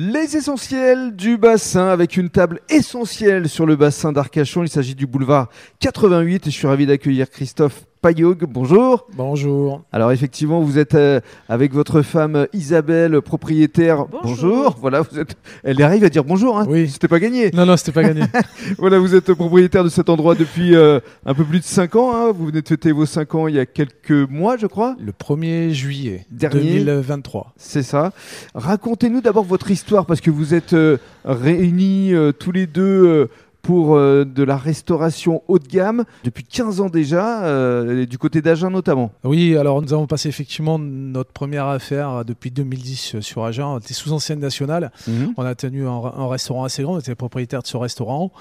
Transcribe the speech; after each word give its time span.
Les 0.00 0.36
essentiels 0.36 1.16
du 1.16 1.38
bassin 1.38 1.88
avec 1.88 2.16
une 2.16 2.30
table 2.30 2.60
essentielle 2.68 3.48
sur 3.48 3.66
le 3.66 3.74
bassin 3.74 4.12
d'Arcachon. 4.12 4.62
Il 4.62 4.68
s'agit 4.68 4.94
du 4.94 5.08
boulevard 5.08 5.48
88 5.80 6.46
et 6.46 6.50
je 6.52 6.56
suis 6.56 6.68
ravi 6.68 6.86
d'accueillir 6.86 7.28
Christophe 7.28 7.87
Payog. 8.00 8.44
Bonjour. 8.48 9.06
Bonjour. 9.16 9.82
Alors 9.92 10.12
effectivement, 10.12 10.60
vous 10.60 10.78
êtes 10.78 10.94
euh, 10.94 11.20
avec 11.48 11.72
votre 11.72 12.02
femme 12.02 12.46
Isabelle, 12.52 13.20
propriétaire. 13.22 14.06
Bonjour. 14.22 14.76
Voilà, 14.80 15.02
vous 15.02 15.18
êtes. 15.18 15.36
Elle 15.64 15.82
arrive 15.82 16.04
à 16.04 16.08
dire 16.08 16.22
bonjour. 16.24 16.58
Hein 16.58 16.66
Oui. 16.68 16.88
C'était 16.88 17.08
pas 17.08 17.18
gagné. 17.18 17.50
Non, 17.52 17.66
non, 17.66 17.76
c'était 17.76 17.92
pas 17.92 18.02
gagné. 18.04 18.22
Voilà, 18.78 18.98
vous 18.98 19.14
êtes 19.14 19.32
propriétaire 19.34 19.82
de 19.82 19.88
cet 19.88 20.08
endroit 20.08 20.34
depuis 20.34 20.76
euh, 20.76 21.00
un 21.26 21.34
peu 21.34 21.44
plus 21.44 21.58
de 21.58 21.64
5 21.64 21.96
ans. 21.96 22.14
hein. 22.14 22.32
Vous 22.32 22.46
venez 22.46 22.62
de 22.62 22.68
fêter 22.68 22.92
vos 22.92 23.06
5 23.06 23.34
ans 23.34 23.48
il 23.48 23.56
y 23.56 23.58
a 23.60 23.66
quelques 23.66 24.10
mois, 24.30 24.56
je 24.56 24.66
crois. 24.66 24.94
Le 25.00 25.12
1er 25.12 25.70
juillet 25.70 26.24
Dernier. 26.30 26.78
2023. 26.84 27.52
C'est 27.56 27.82
ça. 27.82 28.12
Racontez-nous 28.54 29.20
d'abord 29.20 29.44
votre 29.44 29.70
histoire 29.70 30.06
parce 30.06 30.20
que 30.20 30.30
vous 30.30 30.54
êtes 30.54 30.72
euh, 30.74 30.98
réunis 31.24 32.14
euh, 32.14 32.32
tous 32.32 32.52
les 32.52 32.66
deux 32.66 32.82
euh, 33.06 33.26
pour 33.62 33.96
euh, 33.96 34.24
de 34.24 34.42
la 34.42 34.56
restauration 34.56 35.42
haut 35.48 35.58
de 35.58 35.66
gamme 35.66 36.04
depuis 36.24 36.44
15 36.44 36.80
ans 36.80 36.88
déjà, 36.88 37.44
euh, 37.44 38.06
du 38.06 38.18
côté 38.18 38.40
d'Agen 38.42 38.70
notamment. 38.70 39.12
Oui, 39.24 39.56
alors 39.56 39.82
nous 39.82 39.92
avons 39.92 40.06
passé 40.06 40.28
effectivement 40.28 40.78
notre 40.78 41.32
première 41.32 41.66
affaire 41.66 42.24
depuis 42.24 42.50
2010 42.50 43.20
sur 43.20 43.44
Agen. 43.44 43.64
On 43.66 43.78
était 43.78 43.94
sous 43.94 44.12
ancienne 44.12 44.40
nationale. 44.40 44.92
On 45.36 45.44
a 45.44 45.54
tenu 45.54 45.86
un, 45.86 45.90
un 45.90 46.28
restaurant 46.28 46.64
assez 46.64 46.82
grand. 46.82 46.94
On 46.94 47.00
était 47.00 47.14
propriétaire 47.14 47.62
de 47.62 47.66
ce 47.66 47.76
restaurant. 47.76 48.32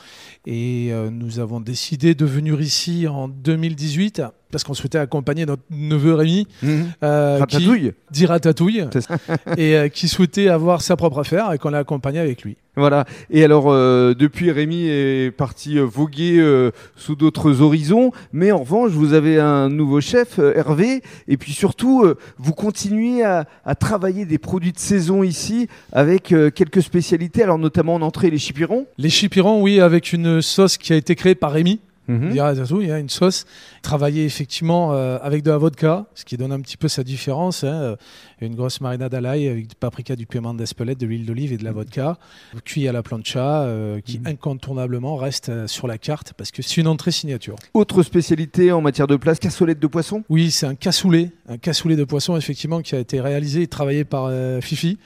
Et 0.45 0.89
euh, 0.91 1.09
nous 1.09 1.39
avons 1.39 1.59
décidé 1.59 2.16
de 2.16 2.25
venir 2.25 2.61
ici 2.61 3.08
en 3.08 3.27
2018 3.27 4.22
parce 4.51 4.63
qu'on 4.63 4.73
souhaitait 4.73 4.97
accompagner 4.97 5.45
notre 5.45 5.63
neveu 5.69 6.13
Rémi. 6.13 6.47
Mhm. 6.63 6.85
euh, 7.03 7.45
qui 7.45 7.91
dit 8.11 8.25
Ratatouille. 8.25 8.85
Et 9.57 9.75
euh, 9.75 9.89
qui 9.89 10.07
souhaitait 10.07 10.47
avoir 10.49 10.81
sa 10.81 10.95
propre 10.95 11.19
affaire 11.19 11.51
et 11.53 11.57
qu'on 11.57 11.69
l'a 11.69 11.79
accompagné 11.79 12.19
avec 12.19 12.43
lui. 12.43 12.57
Voilà. 12.75 13.05
Et 13.31 13.43
alors, 13.43 13.71
euh, 13.71 14.13
depuis, 14.13 14.52
Rémi 14.52 14.85
est 14.88 15.31
parti 15.35 15.80
euh, 15.80 15.83
voguer 15.83 16.38
euh, 16.38 16.69
sous 16.95 17.16
d'autres 17.16 17.61
horizons. 17.61 18.11
Mais 18.33 18.52
en 18.52 18.59
revanche, 18.59 18.91
vous 18.91 19.13
avez 19.13 19.39
un 19.39 19.67
nouveau 19.69 19.99
chef, 19.99 20.38
euh, 20.38 20.53
Hervé. 20.55 21.02
Et 21.27 21.38
puis 21.38 21.53
surtout, 21.53 22.03
euh, 22.03 22.17
vous 22.38 22.53
continuez 22.53 23.23
à, 23.23 23.45
à 23.66 23.73
travailler 23.73 24.25
des 24.25 24.38
produits 24.38 24.73
de 24.73 24.79
saison 24.79 25.23
ici 25.23 25.67
avec 25.91 26.31
euh, 26.31 26.52
quelques 26.52 26.83
spécialités. 26.83 27.41
Alors, 27.41 27.57
notamment 27.57 27.95
en 27.95 28.02
entrée, 28.03 28.29
les 28.29 28.38
chipirons. 28.38 28.85
Les 29.00 29.09
chipirons, 29.09 29.61
oui, 29.61 29.79
avec 29.81 30.13
une 30.13 30.41
sauce 30.44 30.77
qui 30.77 30.94
a 30.94 30.97
été 30.97 31.16
créée 31.16 31.35
par 31.35 31.53
Rémi. 31.53 31.79
Mhm. 32.08 32.30
Dirait 32.31 32.41
ratatouille, 32.47 32.91
hein, 32.91 33.00
une 33.00 33.09
sauce 33.09 33.45
travaillée 33.81 34.25
effectivement 34.25 34.94
euh, 34.94 35.17
avec 35.22 35.44
de 35.44 35.52
la 35.52 35.58
vodka, 35.58 36.05
ce 36.16 36.23
qui 36.25 36.38
donne 36.38 36.52
un 36.52 36.59
petit 36.61 36.77
peu 36.77 36.88
sa 36.88 37.03
différence. 37.03 37.63
hein, 37.63 37.67
euh, 37.73 37.95
une 38.39 38.55
grosse 38.55 38.81
marinade 38.81 39.13
à 39.16 39.19
l'ail 39.22 39.47
avec 39.47 39.67
du 39.67 39.75
paprika, 39.75 40.16
du 40.16 40.25
piment 40.28 40.53
d'Espelette, 40.53 41.00
de 41.00 41.05
l'huile 41.08 41.25
d'olive 41.25 41.53
et 41.53 41.58
de 41.58 41.63
la 41.63 41.72
vodka, 41.72 42.17
cuit 42.66 42.88
à 42.88 42.91
la 42.91 43.02
plancha, 43.02 43.61
euh, 43.63 44.00
qui 44.00 44.19
Mhm. 44.19 44.28
incontournablement 44.28 45.16
reste 45.16 45.66
sur 45.67 45.88
la 45.88 45.97
carte 45.97 46.33
parce 46.38 46.52
que 46.52 46.61
c'est 46.61 46.80
une 46.81 46.88
entrée 46.88 47.11
signature. 47.11 47.55
Autre 47.73 48.03
spécialité 48.03 48.72
en 48.72 48.80
matière 48.81 49.08
de 49.08 49.16
place, 49.16 49.39
cassolette 49.39 49.80
de 49.80 49.88
poisson? 49.88 50.23
Oui, 50.30 50.52
c'est 50.52 50.66
un 50.67 50.75
cassoulet, 50.75 51.31
un 51.50 51.58
cassoulet 51.58 51.95
de 51.95 52.03
poisson 52.03 52.38
effectivement 52.38 52.81
qui 52.81 52.95
a 52.95 53.00
été 53.00 53.19
réalisé 53.22 53.63
et 53.63 53.67
travaillé 53.67 54.03
par 54.05 54.25
euh, 54.30 54.61
Fifi, 54.61 54.97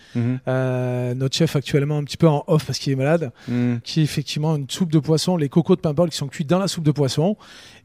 notre 0.45 1.35
chef 1.35 1.55
actuellement 1.55 1.97
un 1.97 2.03
petit 2.03 2.17
peu 2.17 2.27
en 2.27 2.43
off 2.47 2.65
parce 2.65 2.79
qu'il 2.79 2.93
est 2.93 2.95
malade. 2.97 3.31
Mhm. 3.47 3.79
qui 3.83 4.01
est 4.01 4.03
effectivement 4.03 4.55
une 4.55 4.69
soupe 4.69 4.91
de 4.91 4.99
poisson, 4.99 5.37
les 5.37 5.49
cocos 5.49 5.75
de 5.75 5.81
Paimpol 5.81 6.09
qui 6.09 6.17
sont 6.17 6.27
cuits 6.27 6.45
dans 6.45 6.59
la 6.59 6.67
soupe 6.67 6.83
de 6.83 6.90
poisson. 6.91 7.35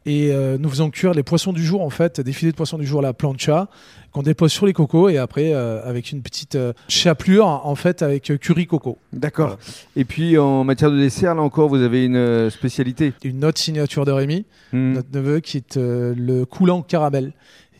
Et 0.05 0.31
euh, 0.31 0.57
nous 0.57 0.69
faisons 0.69 0.89
cuire 0.89 1.13
les 1.13 1.23
poissons 1.23 1.51
du 1.51 1.63
jour, 1.65 1.81
en 1.81 1.89
fait, 1.89 2.21
des 2.21 2.31
filets 2.31 2.51
de 2.51 2.55
poissons 2.55 2.77
du 2.77 2.85
jour 2.85 3.01
la 3.01 3.11
plancha, 3.13 3.67
qu'on 4.13 4.21
dépose 4.23 4.53
sur 4.53 4.65
les 4.65 4.71
cocos 4.71 5.09
et 5.09 5.17
après 5.17 5.53
euh, 5.53 5.81
avec 5.83 6.11
une 6.13 6.21
petite 6.21 6.55
euh, 6.55 6.71
chapelure, 6.87 7.45
en 7.45 7.75
fait, 7.75 8.01
avec 8.01 8.31
curry 8.39 8.67
coco. 8.67 8.97
D'accord. 9.11 9.47
Voilà. 9.47 9.61
Et 9.97 10.05
puis 10.05 10.37
en 10.37 10.63
matière 10.63 10.91
de 10.91 10.97
dessert, 10.97 11.35
là 11.35 11.41
encore, 11.41 11.67
vous 11.67 11.81
avez 11.81 12.05
une 12.05 12.49
spécialité. 12.49 13.11
Une 13.25 13.43
autre 13.43 13.59
signature 13.59 14.05
de 14.05 14.11
Rémi, 14.11 14.45
Mhm. 14.71 14.93
notre 14.93 15.09
neveu, 15.13 15.39
qui 15.41 15.57
est 15.57 15.75
le 15.77 16.43
coulant 16.45 16.81
caramel, 16.83 17.33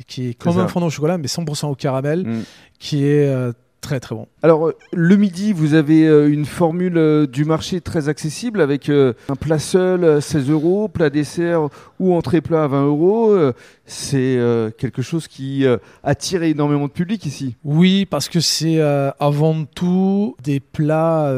qui 0.05 0.29
est 0.29 0.33
comme 0.33 0.59
un 0.59 0.67
fondant 0.67 0.87
au 0.87 0.89
chocolat, 0.91 1.17
mais 1.17 1.27
100% 1.27 1.69
au 1.69 1.75
caramel, 1.75 2.23
Mhm. 2.25 2.43
qui 2.77 3.05
est 3.05 3.29
très 3.81 3.99
très 3.99 4.15
bon. 4.15 4.27
Alors, 4.43 4.67
euh, 4.67 4.75
le 4.91 5.15
midi, 5.15 5.53
vous 5.53 5.73
avez 5.73 6.07
euh, 6.07 6.29
une 6.31 6.45
formule 6.45 6.97
euh, 6.97 7.25
du 7.27 7.45
marché 7.45 7.79
très 7.81 8.09
accessible 8.09 8.59
avec 8.61 8.89
un 8.89 9.13
plat 9.39 9.59
seul 9.59 10.03
à 10.03 10.21
16 10.21 10.49
euros, 10.49 10.87
plat 10.87 11.09
dessert 11.09 11.69
ou 11.99 12.13
entrée 12.15 12.41
plat 12.41 12.63
à 12.63 12.67
20 12.67 12.85
euros. 12.85 13.35
C'est 13.85 14.37
quelque 14.77 15.01
chose 15.01 15.27
qui 15.27 15.65
attire 16.03 16.43
énormément 16.43 16.87
de 16.87 16.91
public 16.91 17.25
ici. 17.25 17.55
Oui, 17.63 18.05
parce 18.05 18.29
que 18.29 18.39
c'est 18.39 18.79
avant 18.81 19.63
tout 19.65 20.35
des 20.43 20.59
plats 20.59 21.33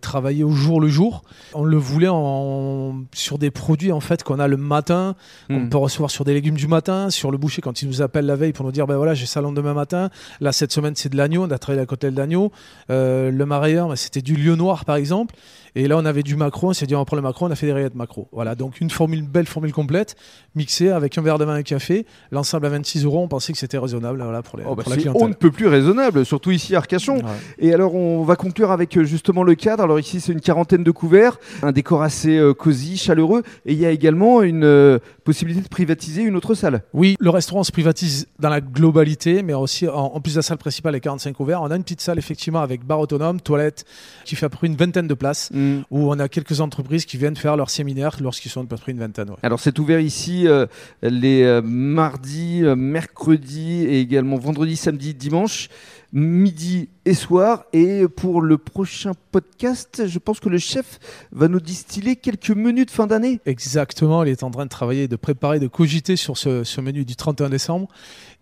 travaillés 0.00 0.42
au 0.44 0.50
jour 0.50 0.80
le 0.80 0.88
jour. 0.88 1.22
On 1.54 1.64
le 1.64 1.76
voulait 1.76 2.08
en, 2.10 3.02
sur 3.14 3.38
des 3.38 3.50
produits 3.50 3.92
en 3.92 4.00
fait 4.00 4.22
qu'on 4.24 4.38
a 4.38 4.48
le 4.48 4.56
matin, 4.56 5.14
qu'on 5.48 5.60
Mhm. 5.60 5.68
peut 5.70 5.78
recevoir 5.78 6.10
sur 6.10 6.24
des 6.24 6.32
légumes 6.34 6.56
du 6.56 6.66
matin, 6.68 7.10
sur 7.10 7.30
le 7.30 7.38
boucher 7.38 7.60
quand 7.62 7.82
il 7.82 7.88
nous 7.88 8.02
appelle 8.02 8.26
la 8.26 8.36
veille 8.36 8.52
pour 8.52 8.64
nous 8.64 8.72
dire 8.72 8.86
ben 8.86 8.96
voilà 8.96 9.14
j'ai 9.14 9.26
ça 9.26 9.40
le 9.40 9.44
lendemain 9.46 9.74
matin. 9.74 10.10
Là 10.40 10.52
cette 10.52 10.72
semaine 10.72 10.94
c'est 10.96 11.10
de 11.10 11.16
l'agneau, 11.16 11.44
on 11.44 11.50
a 11.50 11.58
travaillé 11.58 11.79
la 11.80 11.86
côtelette 11.86 12.14
d'agneau. 12.14 12.52
Euh, 12.90 13.30
le 13.30 13.46
marailleur 13.46 13.88
ben, 13.88 13.96
c'était 13.96 14.22
du 14.22 14.34
lieu 14.34 14.54
noir 14.56 14.84
par 14.84 14.96
exemple. 14.96 15.34
Et 15.76 15.86
là 15.86 15.96
on 15.96 16.04
avait 16.04 16.22
du 16.24 16.34
macro, 16.36 16.70
on 16.70 16.72
s'est 16.72 16.86
dit 16.86 16.94
on 16.96 17.04
prend 17.04 17.16
le 17.16 17.22
macro, 17.22 17.46
on 17.46 17.50
a 17.50 17.54
fait 17.54 17.66
des 17.66 17.72
rillettes 17.72 17.94
macro. 17.94 18.28
Voilà 18.32 18.54
donc 18.54 18.80
une 18.80 18.90
formule 18.90 19.22
belle 19.22 19.46
formule 19.46 19.72
complète 19.72 20.16
mixée 20.54 20.88
avec 20.90 21.16
un 21.16 21.22
verre 21.22 21.38
de 21.38 21.44
vin 21.44 21.56
et 21.56 21.60
un 21.60 21.62
café. 21.62 22.06
L'ensemble 22.32 22.66
à 22.66 22.70
26 22.70 23.04
euros, 23.04 23.20
on 23.22 23.28
pensait 23.28 23.52
que 23.52 23.58
c'était 23.58 23.78
raisonnable 23.78 24.20
voilà 24.22 24.42
pour, 24.42 24.58
les, 24.58 24.64
Oh, 24.66 24.74
bah, 24.74 24.82
pour 24.82 24.90
la 24.90 24.96
clientèle. 24.96 25.22
on 25.22 25.28
ne 25.28 25.34
peut 25.34 25.50
plus 25.50 25.66
raisonnable, 25.68 26.24
surtout 26.24 26.50
ici 26.50 26.74
à 26.74 26.78
Arcachon. 26.78 27.16
Ouais. 27.16 27.22
Et 27.58 27.72
alors, 27.74 27.94
on 27.94 28.22
va 28.24 28.36
conclure 28.36 28.70
avec 28.70 28.96
euh, 28.96 29.04
justement 29.04 29.42
le 29.42 29.54
cadre. 29.54 29.82
Alors 29.82 29.98
ici, 29.98 30.20
c'est 30.20 30.32
une 30.32 30.40
quarantaine 30.40 30.84
de 30.84 30.90
couverts, 30.90 31.38
un 31.62 31.72
décor 31.72 32.02
assez 32.02 32.36
euh, 32.36 32.54
cosy, 32.54 32.96
chaleureux, 32.96 33.42
et 33.66 33.72
il 33.72 33.78
y 33.78 33.86
a 33.86 33.90
également 33.90 34.42
une 34.42 34.64
euh, 34.64 34.98
possibilité 35.24 35.62
de 35.62 35.68
privatiser 35.68 36.22
une 36.22 36.36
autre 36.36 36.54
salle. 36.54 36.82
Oui, 36.92 37.16
le 37.20 37.30
restaurant 37.30 37.62
se 37.64 37.72
privatise 37.72 38.26
dans 38.38 38.48
la 38.48 38.60
globalité, 38.60 39.42
mais 39.42 39.54
aussi 39.54 39.88
en, 39.88 39.94
en 39.94 40.20
plus 40.20 40.32
de 40.32 40.38
la 40.38 40.42
salle 40.42 40.58
principale 40.58 40.94
et 40.96 41.00
45 41.00 41.38
ouverts, 41.40 41.62
on 41.62 41.69
a 41.70 41.76
une 41.76 41.82
petite 41.82 42.00
salle 42.00 42.18
effectivement 42.18 42.60
avec 42.60 42.84
bar 42.84 43.00
autonome, 43.00 43.40
toilette, 43.40 43.84
qui 44.24 44.36
fait 44.36 44.46
à 44.46 44.48
peu 44.48 44.56
près 44.58 44.66
une 44.66 44.76
vingtaine 44.76 45.06
de 45.08 45.14
places, 45.14 45.50
Mm. 45.52 45.80
où 45.90 46.10
on 46.12 46.18
a 46.18 46.28
quelques 46.28 46.60
entreprises 46.60 47.04
qui 47.04 47.16
viennent 47.16 47.36
faire 47.36 47.56
leurs 47.56 47.70
séminaires 47.70 48.16
lorsqu'ils 48.20 48.50
sont 48.50 48.62
à 48.62 48.66
peu 48.66 48.76
près 48.76 48.92
une 48.92 48.98
vingtaine. 48.98 49.30
ouais. 49.30 49.36
Alors 49.42 49.60
c'est 49.60 49.78
ouvert 49.78 50.00
ici 50.00 50.46
euh, 50.46 50.66
les 51.02 51.42
euh, 51.42 51.60
mardis, 51.62 52.62
euh, 52.64 52.74
mercredis 52.76 53.84
et 53.84 54.00
également 54.00 54.36
vendredi, 54.36 54.76
samedi, 54.76 55.14
dimanche, 55.14 55.68
midi 56.12 56.88
et 57.04 57.14
soir. 57.14 57.64
Et 57.72 58.06
pour 58.08 58.42
le 58.42 58.58
prochain 58.58 59.12
podcast, 59.32 60.06
je 60.06 60.18
pense 60.18 60.40
que 60.40 60.48
le 60.48 60.58
chef 60.58 60.98
va 61.32 61.48
nous 61.48 61.60
distiller 61.60 62.16
quelques 62.16 62.50
menus 62.50 62.86
de 62.86 62.90
fin 62.90 63.06
d'année. 63.06 63.40
Exactement, 63.46 64.22
il 64.24 64.30
est 64.30 64.42
en 64.42 64.50
train 64.50 64.64
de 64.64 64.70
travailler, 64.70 65.08
de 65.08 65.16
préparer, 65.16 65.58
de 65.58 65.68
cogiter 65.68 66.16
sur 66.16 66.36
ce, 66.36 66.64
ce 66.64 66.80
menu 66.80 67.04
du 67.04 67.16
31 67.16 67.48
décembre. 67.48 67.88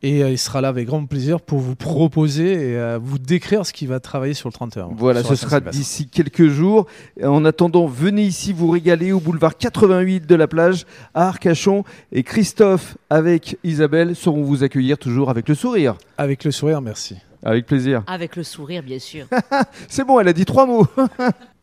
Et 0.02 0.22
euh, 0.22 0.30
il 0.30 0.38
sera 0.38 0.60
là 0.60 0.68
avec 0.68 0.86
grand 0.86 1.04
plaisir 1.06 1.40
pour 1.40 1.58
vous 1.58 1.74
proposer 1.74 2.52
et 2.52 2.76
euh, 2.76 3.00
vous 3.02 3.18
décrire 3.18 3.66
ce 3.66 3.72
qu'il 3.72 3.88
va 3.88 3.98
travailler 3.98 4.34
sur 4.34 4.48
le 4.48 4.52
31. 4.52 4.90
Voilà, 4.96 5.24
ce 5.24 5.34
sera 5.34 5.60
d'ici 5.60 6.08
quelques 6.08 6.46
jours. 6.46 6.86
En 7.22 7.44
attendant, 7.44 7.86
venez 7.86 8.22
ici 8.22 8.52
vous 8.52 8.70
régaler 8.70 9.10
au 9.10 9.18
boulevard 9.18 9.56
88 9.56 10.26
de 10.26 10.34
la 10.36 10.46
plage 10.46 10.86
à 11.14 11.26
Arcachon. 11.28 11.82
Et 12.12 12.22
Christophe 12.22 12.96
avec 13.10 13.58
Isabelle 13.64 14.14
sauront 14.14 14.44
vous 14.44 14.62
accueillir 14.62 14.98
toujours 14.98 15.30
avec 15.30 15.48
le 15.48 15.56
sourire. 15.56 15.96
Avec 16.16 16.44
le 16.44 16.52
sourire, 16.52 16.80
merci. 16.80 17.16
Avec 17.42 17.66
plaisir. 17.66 18.02
Avec 18.06 18.36
le 18.36 18.42
sourire, 18.42 18.82
bien 18.82 18.98
sûr. 18.98 19.26
C'est 19.88 20.04
bon, 20.04 20.20
elle 20.20 20.28
a 20.28 20.32
dit 20.32 20.44
trois 20.44 20.66
mots. 20.66 20.86